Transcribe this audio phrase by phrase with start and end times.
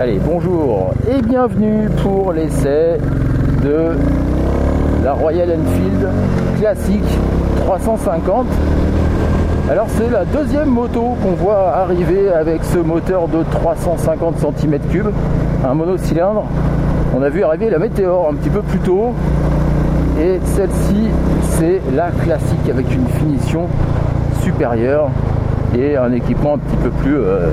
[0.00, 2.98] Allez, bonjour et bienvenue pour l'essai
[3.64, 3.96] de
[5.02, 6.08] la Royal Enfield
[6.60, 7.18] classique
[7.64, 8.46] 350.
[9.68, 15.02] Alors c'est la deuxième moto qu'on voit arriver avec ce moteur de 350 cm3,
[15.68, 16.44] un monocylindre.
[17.16, 19.14] On a vu arriver la Météor un petit peu plus tôt.
[20.20, 21.08] Et celle-ci,
[21.42, 23.66] c'est la classique avec une finition
[24.42, 25.10] supérieure
[25.76, 27.48] et un équipement un petit peu plus euh,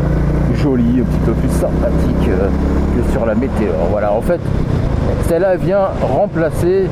[0.55, 2.47] joli, un petit peu plus sympathique euh,
[2.95, 3.75] que sur la Météor.
[3.91, 4.39] Voilà, en fait,
[5.27, 6.87] celle-là vient remplacer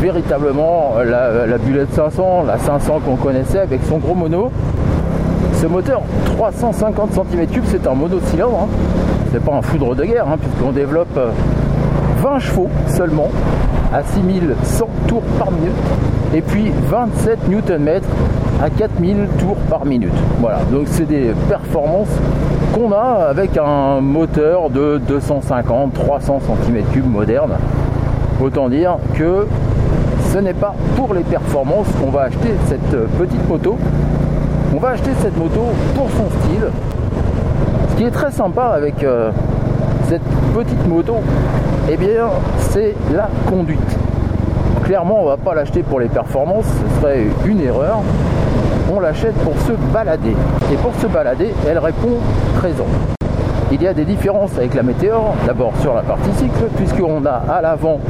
[0.00, 4.50] véritablement la, Bullet 500, la 500 qu'on connaissait avec son gros mono.
[5.54, 6.02] Ce moteur
[6.36, 8.68] 350 cm3, c'est un monocylindre, hein.
[9.32, 11.18] c'est pas un foudre de guerre, hein, puisqu'on développe
[12.18, 13.28] 20 euh, chevaux seulement
[13.92, 15.74] à 6100 tours par minute
[16.34, 18.00] et puis 27 Nm
[18.62, 20.12] à 4000 tours par minute.
[20.38, 22.10] Voilà, donc c'est des performances
[22.74, 27.52] qu'on a avec un moteur de 250-300 cm3 moderne.
[28.40, 29.46] Autant dire que
[30.32, 33.76] ce n'est pas pour les performances qu'on va acheter cette petite moto.
[34.74, 35.60] On va acheter cette moto
[35.94, 36.66] pour son style.
[37.90, 39.30] Ce qui est très sympa avec euh,
[40.08, 40.22] cette
[40.54, 41.16] petite moto,
[41.90, 43.98] eh bien, c'est la conduite.
[44.84, 48.02] Clairement, on va pas l'acheter pour les performances, ce serait une erreur.
[48.92, 50.34] On l'achète pour se balader.
[50.72, 52.18] Et pour se balader, elle répond
[52.56, 52.86] présent.
[53.70, 57.44] Il y a des différences avec la Météor, d'abord sur la partie cycle, puisqu'on a
[57.48, 58.00] à l'avant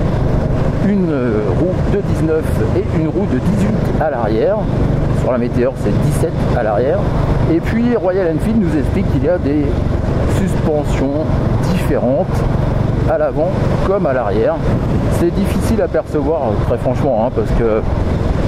[0.88, 1.12] une
[1.58, 2.44] roue de 19
[2.76, 3.68] et une roue de 18
[4.00, 4.56] à l'arrière.
[5.20, 7.00] Sur la Météor, c'est 17 à l'arrière.
[7.52, 9.66] Et puis Royal Enfield nous explique qu'il y a des
[10.38, 11.26] suspensions
[11.74, 12.26] différentes
[13.10, 13.50] à l'avant
[13.86, 14.54] comme à l'arrière.
[15.18, 17.82] C'est difficile à percevoir très franchement hein, parce que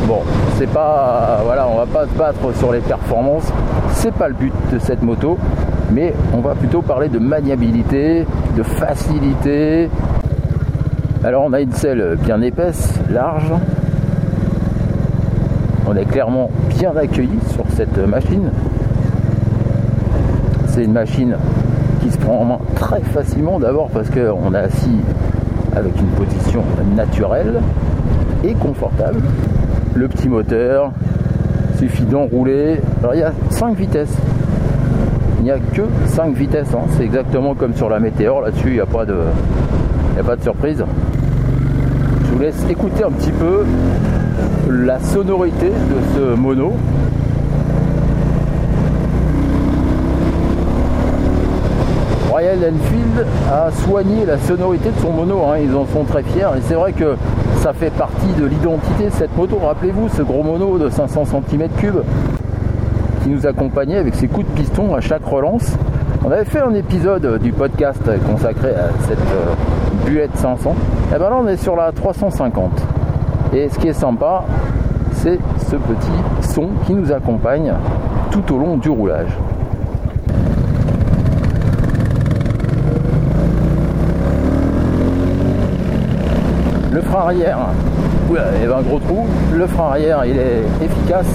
[0.07, 0.21] bon,
[0.57, 3.53] c'est pas voilà, on va pas se battre sur les performances,
[3.93, 5.37] c'est pas le but de cette moto,
[5.91, 8.25] mais on va plutôt parler de maniabilité,
[8.57, 9.91] de facilité.
[11.25, 13.53] Alors on a une selle bien épaisse, large.
[15.87, 18.51] On est clairement bien accueilli sur cette machine.
[20.69, 21.37] C'est une machine
[22.03, 25.01] qui se prend en main très facilement d'abord parce qu'on est assis
[25.75, 26.63] avec une position
[26.95, 27.61] naturelle
[28.45, 29.21] et confortable.
[29.95, 30.93] Le petit moteur,
[31.83, 32.81] suffit d'enrouler.
[33.01, 34.15] Alors il y a 5 vitesses.
[35.39, 36.87] Il n'y a que 5 vitesses, hein.
[36.97, 39.17] c'est exactement comme sur la Météor, là-dessus il n'y a, pas de,
[40.19, 40.85] a pas de surprise.
[42.25, 43.65] Je vous laisse écouter un petit peu
[44.71, 46.75] la sonorité de ce mono.
[52.43, 55.59] Royal Enfield a soigné la sonorité de son mono, hein.
[55.63, 57.15] ils en sont très fiers et c'est vrai que
[57.59, 59.59] ça fait partie de l'identité de cette moto.
[59.59, 62.03] Rappelez-vous ce gros mono de 500 cm3
[63.23, 65.77] qui nous accompagnait avec ses coups de piston à chaque relance.
[66.25, 70.75] On avait fait un épisode du podcast consacré à cette euh, buette 500.
[71.15, 72.73] Et ben là on est sur la 350.
[73.53, 74.43] Et ce qui est sympa,
[75.13, 75.39] c'est
[75.71, 77.73] ce petit son qui nous accompagne
[78.33, 79.31] tout au long du roulage.
[87.23, 87.57] Arrière,
[88.31, 89.25] il y avait un gros trou.
[89.55, 91.29] Le frein arrière, il est efficace.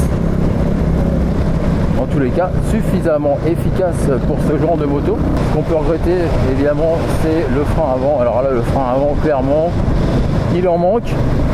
[2.17, 5.15] Tous les cas, suffisamment efficace pour ce genre de moto.
[5.51, 6.15] Ce qu'on peut regretter,
[6.51, 8.19] évidemment, c'est le frein avant.
[8.19, 9.69] Alors là, le frein avant, clairement,
[10.55, 11.13] il en manque,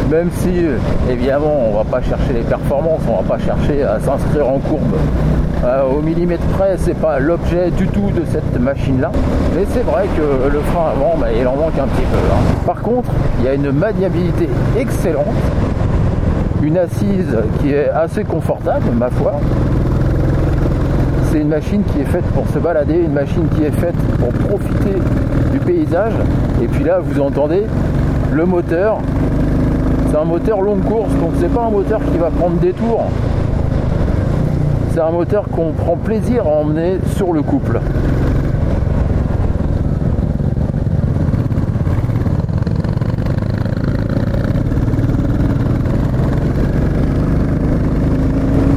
[0.09, 0.63] même si
[1.11, 4.95] évidemment on va pas chercher les performances, on va pas chercher à s'inscrire en courbe
[5.65, 9.11] euh, au millimètre près, c'est pas l'objet du tout de cette machine là,
[9.53, 12.17] mais c'est vrai que le frein avant bah, il en manque un petit peu.
[12.31, 12.63] Hein.
[12.65, 13.09] Par contre,
[13.39, 14.47] il y a une maniabilité
[14.79, 15.25] excellente,
[16.61, 19.33] une assise qui est assez confortable, ma foi.
[21.33, 24.29] C'est une machine qui est faite pour se balader, une machine qui est faite pour
[24.47, 24.99] profiter
[25.51, 26.13] du paysage.
[26.61, 27.63] Et puis là, vous entendez,
[28.31, 28.99] le moteur,
[30.11, 33.05] c'est un moteur longue course, donc c'est pas un moteur qui va prendre des tours.
[34.91, 37.79] C'est un moteur qu'on prend plaisir à emmener sur le couple.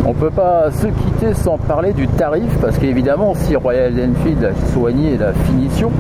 [0.07, 0.87] On peut pas se
[1.35, 5.91] sans parler du tarif parce qu'évidemment si Royal Enfield a soigné la finition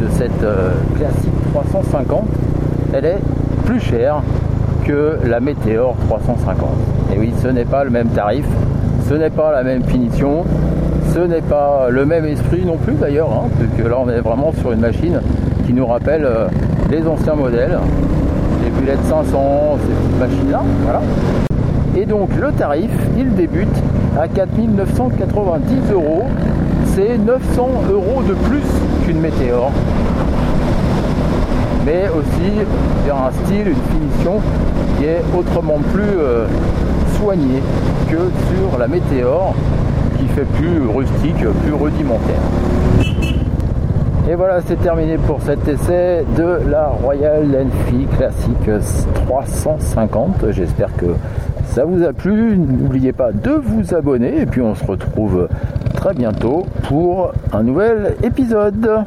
[0.00, 2.24] de cette euh, classique 350
[2.92, 3.18] elle est
[3.64, 4.22] plus chère
[4.84, 6.68] que la Météor 350.
[7.14, 8.44] Et oui, ce n'est pas le même tarif,
[9.08, 10.44] ce n'est pas la même finition,
[11.14, 14.52] ce n'est pas le même esprit non plus d'ailleurs, hein, puisque là on est vraiment
[14.60, 15.20] sur une machine
[15.66, 16.46] qui nous rappelle euh,
[16.90, 17.78] les anciens modèles,
[18.64, 21.00] les Bullet 500, ces petites machines-là, voilà.
[21.96, 23.68] Et donc le tarif, il débute
[24.18, 26.24] à 4990 euros.
[26.86, 28.62] C'est 900 euros de plus
[29.04, 29.70] qu'une Météor.
[31.84, 32.52] Mais aussi
[33.04, 34.40] vers un style, une finition
[34.98, 36.46] qui est autrement plus euh,
[37.16, 37.62] soigné
[38.08, 39.54] que sur la Météor
[40.18, 42.42] qui fait plus rustique, plus rudimentaire.
[44.30, 48.70] Et voilà, c'est terminé pour cet essai de la Royal Enfield Classic
[49.26, 50.50] 350.
[50.50, 51.06] J'espère que
[51.70, 52.56] ça vous a plu.
[52.56, 55.48] N'oubliez pas de vous abonner et puis on se retrouve
[55.94, 59.04] très bientôt pour un nouvel épisode.